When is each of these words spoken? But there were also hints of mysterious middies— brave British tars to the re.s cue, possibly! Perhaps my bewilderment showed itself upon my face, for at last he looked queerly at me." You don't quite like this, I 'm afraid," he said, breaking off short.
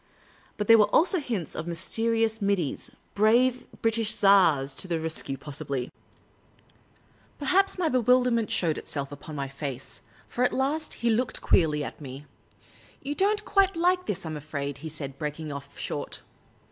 But 0.57 0.65
there 0.65 0.79
were 0.79 0.85
also 0.95 1.19
hints 1.19 1.53
of 1.55 1.67
mysterious 1.67 2.41
middies— 2.41 2.89
brave 3.13 3.67
British 3.83 4.15
tars 4.17 4.73
to 4.77 4.87
the 4.87 4.99
re.s 4.99 5.21
cue, 5.21 5.37
possibly! 5.37 5.91
Perhaps 7.37 7.77
my 7.77 7.87
bewilderment 7.87 8.49
showed 8.49 8.79
itself 8.79 9.11
upon 9.11 9.35
my 9.35 9.47
face, 9.47 10.01
for 10.27 10.43
at 10.43 10.53
last 10.53 10.95
he 11.05 11.11
looked 11.11 11.41
queerly 11.43 11.83
at 11.83 12.01
me." 12.01 12.25
You 13.03 13.13
don't 13.13 13.45
quite 13.45 13.75
like 13.75 14.07
this, 14.07 14.25
I 14.25 14.29
'm 14.29 14.37
afraid," 14.37 14.79
he 14.79 14.89
said, 14.89 15.19
breaking 15.19 15.51
off 15.51 15.77
short. 15.77 16.21